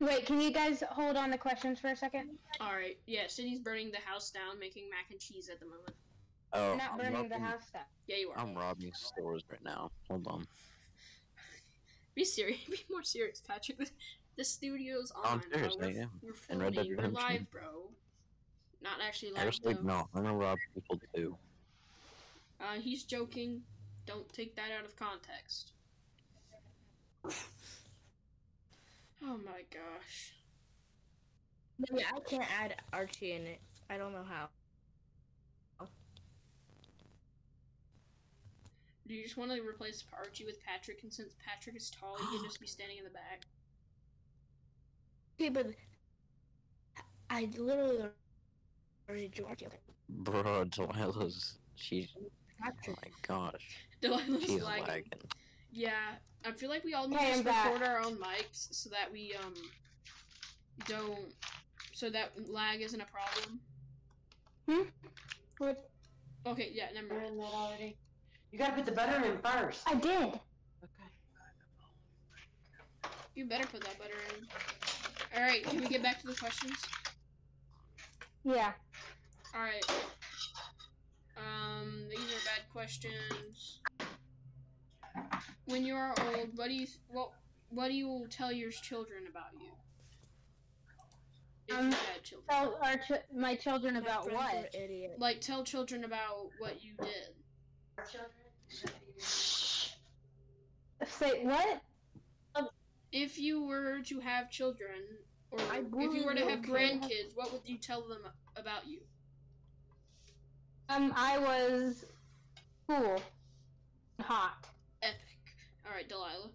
[0.00, 2.30] Wait, can you guys hold on the questions for a second?
[2.60, 5.94] Alright, yeah, Sydney's burning the house down, making mac and cheese at the moment.
[6.52, 7.82] Oh, We're not I'm burning the house down.
[8.06, 8.38] Yeah, you are.
[8.38, 9.90] I'm robbing stores right now.
[10.08, 10.46] Hold on.
[12.14, 12.60] Be serious.
[12.70, 13.78] Be more serious, Patrick.
[13.78, 13.90] The,
[14.36, 15.40] the studio's on.
[15.40, 15.88] I'm serious, bro.
[15.88, 16.10] I We're, am.
[16.22, 16.86] we're In Red Dead.
[16.86, 17.14] We're Redemption.
[17.14, 17.90] live, bro.
[18.84, 19.80] Not actually live, Seriously, though.
[19.80, 20.08] no.
[20.14, 21.36] I'm gonna rob people too.
[22.60, 23.62] Uh, he's joking.
[24.06, 25.72] Don't take that out of context.
[29.26, 30.34] Oh my gosh.
[31.78, 33.60] Maybe I can't add Archie in it.
[33.88, 34.48] I don't know how.
[39.06, 42.26] Do you just want to replace Archie with Patrick, and since Patrick is tall, you
[42.38, 43.44] can just be standing in the back?
[45.38, 45.68] Okay, but
[47.28, 47.98] I literally
[49.08, 49.66] already drew Archie.
[50.08, 51.58] Bro, Delilah's.
[51.76, 52.08] She.
[52.18, 52.26] Oh
[52.62, 52.96] Patrick.
[53.02, 53.78] my gosh.
[54.02, 54.86] Delilah's She's lagging.
[54.86, 55.12] lagging.
[55.72, 55.92] Yeah,
[56.44, 57.88] I feel like we all need Hey, to record back.
[57.90, 59.54] our own mics so that we um
[60.86, 61.32] don't
[61.92, 63.60] so that lag isn't a problem.
[64.68, 64.88] Hmm.
[65.58, 65.90] What?
[66.46, 67.32] Okay, yeah, never You're mind.
[67.32, 67.96] in that already.
[68.52, 69.82] You gotta put the butter in first.
[69.86, 70.10] I did.
[70.28, 70.40] Okay.
[73.34, 74.46] You better put that butter in.
[75.36, 76.76] All right, can we get back to the questions?
[78.44, 78.72] Yeah.
[79.54, 79.84] All right.
[81.36, 83.80] Um, these are bad questions.
[85.66, 87.30] When you are old, what do you what
[87.70, 89.70] what do you tell your children about you?
[91.68, 94.54] If Um, you had children, Tell our ch- my children about friends what?
[94.54, 95.18] are idiots.
[95.18, 97.34] like tell children about what you did.
[97.96, 98.30] Our children?
[101.06, 101.80] Say what?
[103.12, 105.00] If you were to have children,
[105.52, 108.22] or I if you were to have grandkids, what would you tell them
[108.56, 109.00] about you?
[110.88, 112.04] Um, I was
[112.86, 113.20] cool,
[114.20, 114.66] hot.
[115.02, 115.18] Epic.
[115.86, 116.50] All right, Delilah.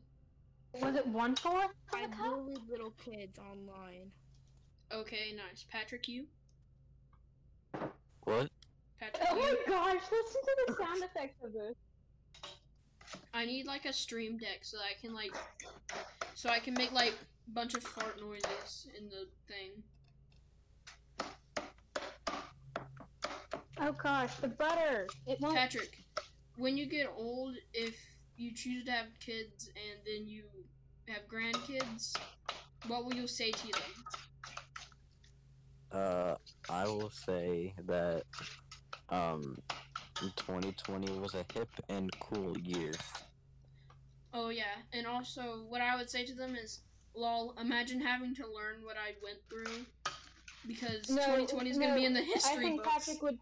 [0.81, 1.71] Was it one fourth?
[1.93, 4.11] I bullied little kids online.
[4.91, 5.65] Okay, nice.
[5.71, 6.25] Patrick, you.
[8.23, 8.49] What?
[8.99, 10.01] Patrick, Oh my gosh!
[10.11, 11.75] Listen to the sound effects of this.
[13.33, 15.33] I need like a stream deck so I can like,
[16.35, 17.13] so I can make like
[17.47, 19.83] a bunch of fart noises in the thing.
[23.81, 25.07] Oh gosh, the butter.
[25.25, 25.55] It won't.
[25.55, 26.03] Patrick,
[26.57, 27.95] when you get old, if
[28.35, 30.43] you choose to have kids and then you
[31.07, 32.13] have grandkids,
[32.87, 33.81] what will you say to them?
[35.91, 36.35] Uh,
[36.69, 38.23] I will say that
[39.09, 39.57] um,
[40.15, 42.93] 2020 was a hip and cool year.
[44.33, 46.81] Oh yeah, and also what I would say to them is,
[47.15, 49.85] lol, imagine having to learn what I went through,
[50.67, 52.33] because No, 2020 is gonna be in the history.
[52.33, 53.05] I history think books.
[53.05, 53.39] Patrick would.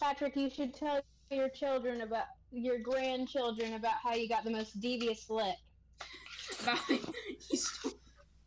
[0.00, 4.80] Patrick, you should tell your children about your grandchildren about how you got the most
[4.80, 5.56] devious lip.
[6.62, 6.78] About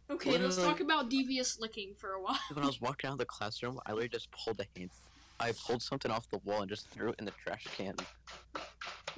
[0.09, 0.31] okay.
[0.31, 2.39] What let's are- talk about devious licking for a while.
[2.53, 4.91] When I was walking out of the classroom, I literally just pulled a hand.
[5.39, 7.95] I pulled something off the wall and just threw it in the trash can.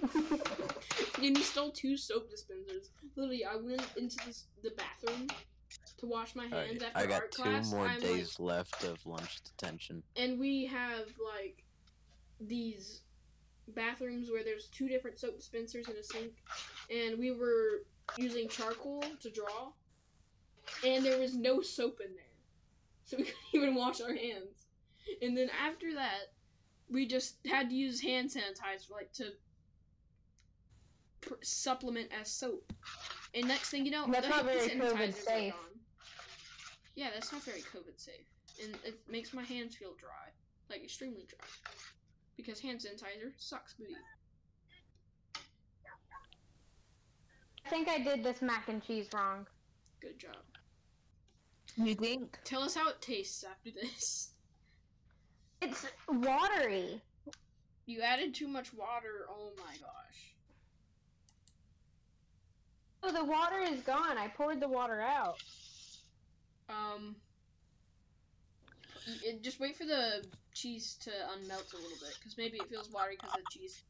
[1.22, 2.92] and he stole two soap dispensers.
[3.16, 5.28] Literally, I went into this, the bathroom
[6.04, 7.72] to wash my Alright, hands after I got art two class.
[7.72, 10.04] more I'm days left of lunch detention.
[10.18, 11.64] and we have like
[12.42, 13.02] these
[13.70, 16.34] bathrooms where there's two different soap dispensers and a sink,
[16.92, 17.84] and we were
[18.18, 19.72] using charcoal to draw,
[20.86, 22.26] and there was no soap in there,
[23.06, 24.68] so we couldn't even wash our hands.
[25.22, 26.34] And then after that,
[26.90, 29.32] we just had to use hand sanitizer like to
[31.22, 32.74] pr- supplement as soap.
[33.34, 35.54] And next thing you know, That's the not hand very COVID sanitizers are safe.
[36.96, 37.04] Gone.
[37.04, 38.28] Yeah, that's not very COVID safe,
[38.64, 40.32] and it makes my hands feel dry,
[40.70, 41.48] like extremely dry,
[42.38, 43.94] because hand sanitizer sucks booty.
[47.66, 49.48] I think I did this mac and cheese wrong.
[50.02, 50.36] Good job.
[51.78, 52.38] You think?
[52.44, 54.34] Tell us how it tastes after this.
[55.62, 57.02] It's watery.
[57.86, 59.26] You added too much water.
[59.30, 60.36] Oh my gosh.
[63.02, 64.18] Oh, the water is gone.
[64.18, 65.38] I poured the water out.
[66.70, 67.16] Um.
[69.08, 70.24] y- It, just wait for the
[70.54, 73.84] cheese to unmelt a little bit, because maybe it feels watery because of the cheese.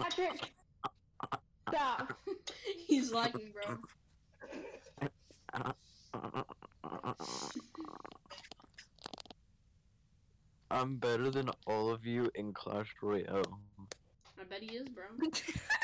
[0.00, 0.52] Patrick,
[1.68, 2.18] stop.
[2.86, 3.78] He's lagging, bro.
[10.70, 13.42] I'm better than all of you in Clash Royale.
[14.40, 15.04] I bet he is, bro.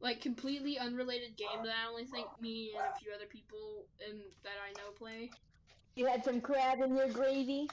[0.00, 4.18] like completely unrelated game that I only think me and a few other people in
[4.44, 5.30] that I know play.
[5.96, 7.68] You had some crab in your gravy.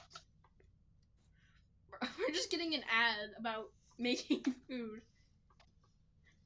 [2.18, 3.66] We're just getting an ad about
[3.98, 5.02] making food.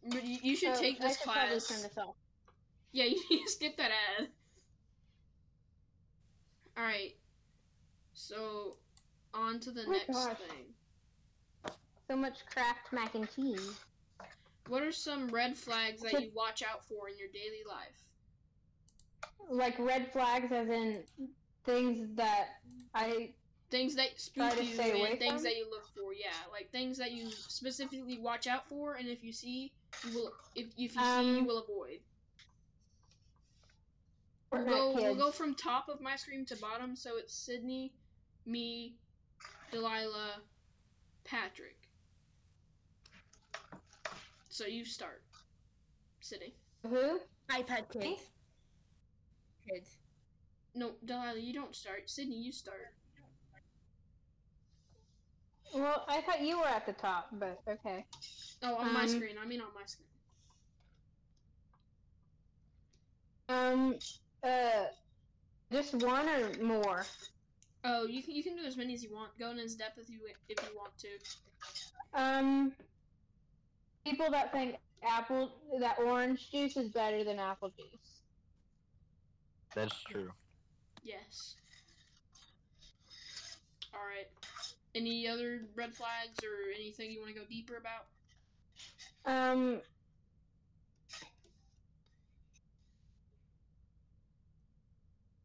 [0.05, 1.69] But you, you should Oh, take I this should probably class.
[1.69, 2.15] turn this off.
[2.93, 4.29] Yeah, you need to skip that ad.
[6.79, 7.17] Alright.
[8.15, 8.77] So,
[9.35, 10.37] on to the Oh next gosh.
[10.37, 11.75] thing.
[12.11, 13.79] So much Kraft mac and cheese.
[14.71, 18.05] What are some red flags that you watch out for in your daily life?
[19.51, 21.03] Like red flags, as in
[21.65, 22.51] things that
[22.95, 23.31] I
[23.69, 25.43] things that spook to you and things from?
[25.43, 26.15] that you look for.
[26.15, 29.73] Yeah, like things that you specifically watch out for, and if you see,
[30.07, 30.33] you will.
[30.55, 31.99] If, if you see, you Um, will avoid.
[34.53, 37.93] We'll go, we'll go from top of my screen to bottom, so it's Sydney,
[38.47, 38.95] me,
[39.73, 40.43] Delilah,
[41.25, 41.80] Patrick.
[44.61, 45.23] So you start,
[46.21, 46.53] Sydney.
[46.87, 47.19] Who?
[47.51, 48.21] iPad kids.
[49.67, 49.97] Kids.
[50.75, 52.11] No, Delilah, you don't start.
[52.11, 52.93] Sydney, you start.
[55.75, 58.05] Well, I thought you were at the top, but okay.
[58.63, 59.37] Oh, on my Um, screen.
[59.43, 60.09] I mean on my screen.
[63.49, 63.95] Um,
[64.45, 64.89] uh,
[65.73, 67.07] just one or more?
[67.85, 69.39] Oh, you can you can do as many as you want.
[69.39, 71.09] Go in as depth if you if you want to.
[72.13, 72.73] Um,
[74.05, 78.21] people that think apple that orange juice is better than apple juice.
[79.75, 80.31] That's true.
[81.03, 81.57] Yes.
[83.95, 84.29] All right.
[84.95, 88.07] Any other red flags or anything you want to go deeper about?
[89.25, 89.81] Um.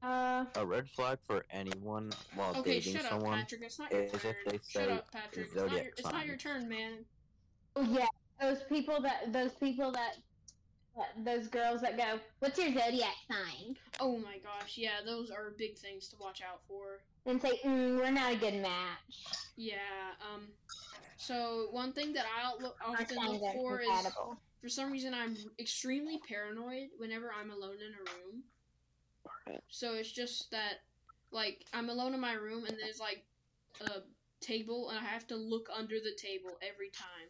[0.04, 3.40] Uh, A red flag for anyone while Okay, dating shut up, someone.
[3.40, 3.62] Patrick.
[3.64, 4.34] It's not your is if turn.
[4.46, 5.46] they Shut say up, Patrick.
[5.48, 6.94] It's not, your, it's not your turn, man.
[7.76, 8.06] oh yeah,
[8.40, 10.16] those people that those people that,
[10.96, 15.54] that those girls that go, "What's your zodiac sign?" Oh my gosh, yeah, those are
[15.58, 17.00] big things to watch out for.
[17.26, 19.26] and say, mm, "We're not a good match.
[19.58, 19.78] Yeah.
[20.22, 20.50] Um.
[21.18, 24.08] So one thing that I look often look aren't for is
[24.62, 28.44] for some reason I'm extremely paranoid whenever I'm alone in a room.
[29.70, 30.82] So it's just that
[31.32, 33.26] like I'm alone in my room and there's like
[33.82, 34.02] a
[34.42, 37.30] table and I have to look under the table every time.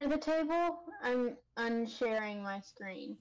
[0.00, 3.16] At the table, I'm unsharing my screen.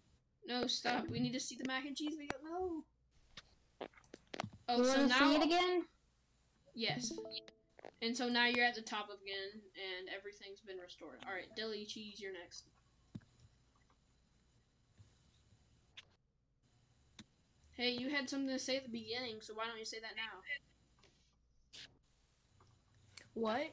[0.46, 1.08] No, stop.
[1.08, 2.38] We need to see the mac and cheese video.
[2.44, 2.84] No.
[4.68, 5.84] Oh, you so now see it again?
[6.76, 7.14] yes.
[8.02, 11.20] And so now you're at the top again and everything's been restored.
[11.26, 12.66] All right, Deli cheese, you're next.
[17.76, 20.16] Hey, you had something to say at the beginning, so why don't you say that
[20.16, 20.40] now?
[23.34, 23.72] What?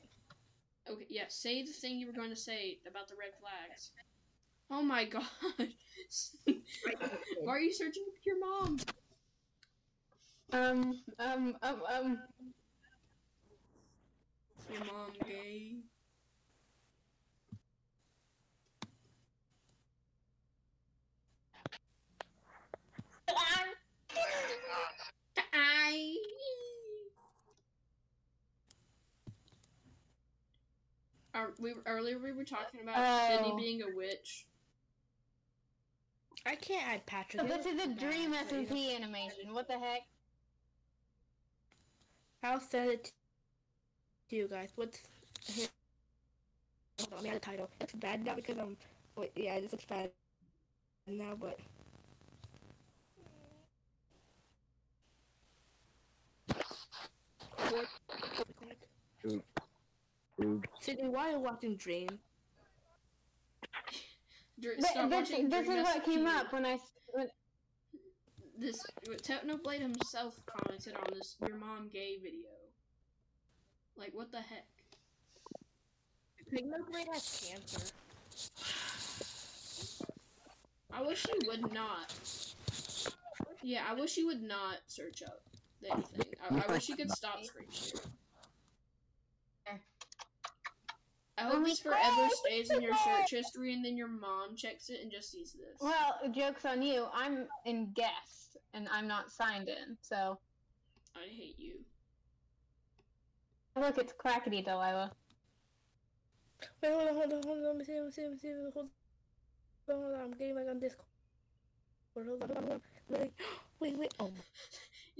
[0.90, 3.90] Okay, yeah, say the thing you were going to say about the red flags.
[4.70, 5.22] Oh my god.
[7.42, 8.78] Why are you searching for your mom?
[10.52, 12.18] Um, um, um, um.
[14.72, 15.76] Your mom gay.
[25.52, 26.16] I.
[31.34, 33.56] Are we earlier we were talking about Sydney Oh.
[33.56, 34.46] being a witch.
[36.46, 37.46] I can't add Patrick.
[37.46, 38.74] This is a dream bad, but, you know.
[38.74, 39.54] SMP animation.
[39.54, 40.02] What the heck?
[42.42, 43.12] I'll send it
[44.30, 44.70] to you guys.
[44.74, 44.98] What's
[45.44, 45.68] here?
[46.98, 47.70] Hold on, Let me add the title.
[47.80, 48.76] It's bad now because I'm.
[49.16, 50.10] Wait, yeah, it looks bad
[51.06, 51.58] now, but.
[57.70, 57.86] What?
[60.42, 62.08] Ooh, Sydney, why are you watching Dream?
[64.60, 66.36] Dr- Th- stop this watching this Dream is what came SCP.
[66.36, 66.78] up I
[67.12, 67.28] When,
[68.58, 68.82] This
[69.22, 72.50] Technoblade himself commented on this your mom gay video.
[73.96, 74.66] Like what the heck?
[76.52, 77.92] Technoblade has cancer.
[80.92, 82.14] I wish you would not.
[83.62, 85.42] Yeah, I wish you would not search up
[85.84, 86.32] anything.
[86.50, 88.10] I, I wish you could stop screen sharing.
[91.40, 93.84] I hope Oh my this forever God, stays in your look at search history and
[93.84, 95.80] then your mom checks it and just sees this.
[95.80, 97.06] well, joke's on you.
[97.14, 99.96] I'm in guest and I'm not signed in.
[100.02, 100.38] So
[101.16, 101.74] I hate you.
[103.80, 105.12] look, it's Clackety Delilah.
[106.82, 107.64] Wait, hold on, hold on, hold on.
[107.64, 108.52] Let me see, let me see, let me see.
[108.74, 108.88] Hold
[109.88, 110.20] on, hold on.
[110.20, 111.06] I'm getting back on Discord.
[112.14, 112.80] Hold on, hold on.
[113.08, 113.32] Wait,
[113.80, 114.14] wait, wait.
[114.20, 114.30] Oh,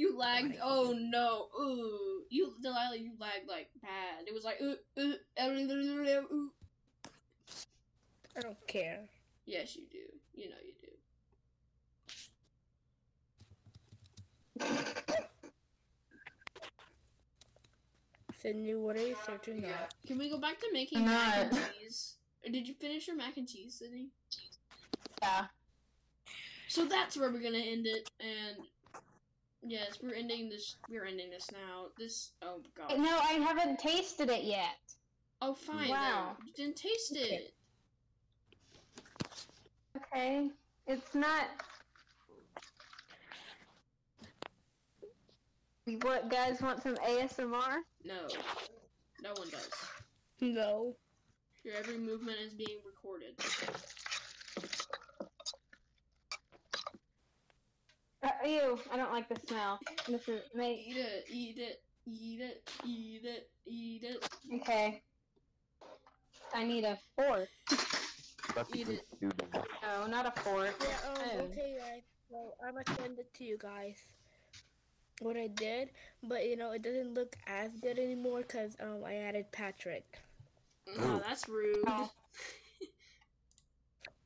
[0.00, 0.48] You lagged.
[0.48, 1.48] my Oh no.
[1.60, 2.22] Ooh.
[2.30, 4.26] You Delilah, you lagged like bad.
[4.26, 6.50] It was like ooh, ooh, ooh, ooh.
[8.34, 9.00] I don't care.
[9.44, 9.98] Yes, you do.
[10.32, 10.72] You know you
[14.64, 14.74] do.
[18.40, 19.68] Sydney, what are you searching now?
[20.06, 22.14] Can we go back to making mac and cheese?
[22.42, 24.08] Or did you finish your mac and cheese, Sydney?
[25.20, 25.44] Yeah.
[26.68, 28.56] So that's where we're gonna end it, and
[29.62, 30.76] yes, we're ending this.
[30.88, 31.86] We're ending this now.
[31.98, 32.32] This.
[32.42, 32.98] Oh god.
[32.98, 34.78] No, I haven't tasted it yet.
[35.42, 35.88] Oh fine.
[35.88, 36.36] Wow.
[36.38, 36.46] Then.
[36.46, 37.54] You didn't taste it.
[39.96, 40.48] Okay.
[40.86, 41.48] It's not.
[46.02, 47.78] What guys want some ASMR?
[48.04, 48.28] No,
[49.22, 49.70] no one does.
[50.40, 50.94] No.
[51.64, 53.34] Your every movement is being recorded.
[58.22, 59.78] Uh, ew, I don't like the smell.
[60.06, 64.28] This is make Eat it, eat it, eat it, eat it, eat it.
[64.60, 65.02] okay.
[66.54, 67.48] I need a fork.
[68.50, 69.06] About to Eat it.
[69.20, 69.32] shooting.
[69.82, 70.74] No, not a fork.
[70.80, 71.40] Yeah, um, Oh.
[71.44, 72.02] okay, guys.
[72.30, 73.96] So I'm gonna send it to you guys.
[75.20, 75.90] What I did,
[76.22, 80.04] but you know, it doesn't look as good anymore because um, I added Patrick.
[80.98, 81.84] Oh, that's rude.
[81.86, 82.10] Oh.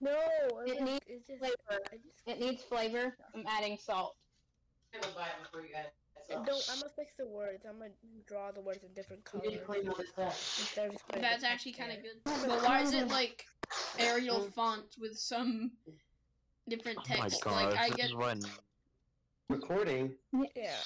[0.04, 1.80] No, It it needs it's just, flavor.
[1.92, 3.16] Just It needs flavor.
[3.34, 4.16] I'm adding salt.
[4.94, 5.86] I'm gonna buy it before you guys.
[6.30, 6.64] I don't.
[6.70, 7.64] I'm gonna fix the words.
[7.68, 7.90] I'm gonna
[8.26, 10.26] draw the words in different colors need to clean all this up.
[10.26, 12.20] instead of just putting That's actually kind of good.
[12.24, 13.44] But why is it like
[13.98, 14.52] Arial mm.
[14.54, 15.72] font with some
[16.68, 17.20] different text?
[17.20, 17.44] Oh my text?
[17.44, 18.40] god, like I this get is when
[19.50, 20.76] Recording Yeah.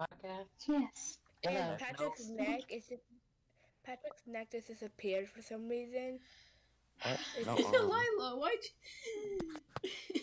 [0.00, 0.46] podcast.
[0.68, 1.18] Yes.
[1.44, 1.76] And Yeah.
[1.78, 3.02] Patrick's neck is just
[3.84, 6.20] Patrick's neck just disappeared for some reason.
[7.02, 7.18] What?
[7.46, 8.58] No, um, Lila, why'd
[9.84, 10.20] you...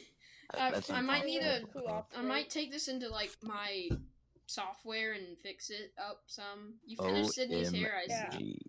[0.53, 1.61] I, might need a.
[1.73, 3.89] Cool I might take this into like my
[4.47, 6.75] software and fix it up some.
[6.85, 8.29] You finished Sydney's hair, I Yeah.
[8.31, 8.37] see.
[8.37, 8.67] OMG.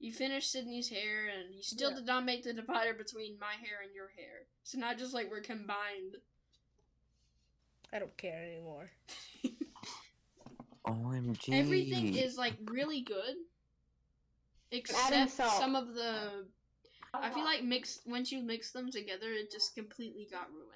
[0.00, 1.96] You finished Sydney's hair, and you still Yeah.
[1.96, 4.46] did not make the divider between my hair and your hair.
[4.62, 6.16] So not just like we're combined.
[7.92, 8.90] I don't care anymore.
[10.86, 11.52] OMG.
[11.52, 13.36] Everything is like really good,
[14.70, 16.46] except some of the.
[17.22, 20.70] I feel like mixed once you mix them together, it just completely got ruined.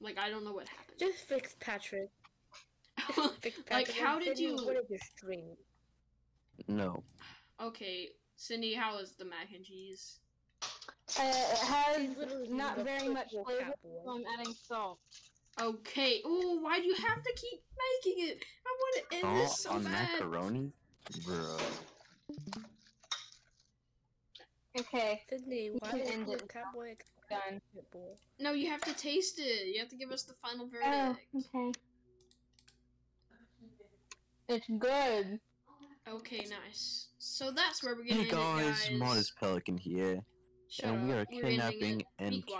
[0.00, 0.98] Like I don't know what happened.
[0.98, 2.10] Just fix Patrick.
[3.40, 5.56] Fix Like, how did you- What is your stream?
[6.68, 7.02] No.
[7.60, 10.20] okay, Cindy, how is the mac and cheese?
[11.18, 14.10] Uh, it has literally not very much flavor, so.
[14.10, 14.98] I'm adding salt.
[15.60, 16.20] Okay.
[16.24, 17.60] Oh, why do you have to keep
[18.04, 18.44] making it?
[18.66, 20.08] I want to end Oh, this so on bad.
[20.12, 20.72] macaroni?
[21.26, 21.56] Bro.
[24.78, 26.48] Okay, Sydney, why can is end the it.
[26.48, 26.94] cowboy
[27.30, 27.60] done.
[27.74, 28.14] cat boy?
[28.40, 29.72] No, you have to taste it.
[29.72, 31.20] You have to give us the final oh, verdict.
[31.54, 31.78] Oh, okay.
[34.48, 35.40] It's good.
[36.08, 37.08] Okay, nice.
[37.18, 38.98] So that's where we're Hey gonna end guys, it, guys.
[38.98, 40.20] Modest Pelican here,
[40.68, 41.18] Shut and we up.
[41.20, 42.06] are We're ending kidnapping it.
[42.18, 42.46] and Be quiet.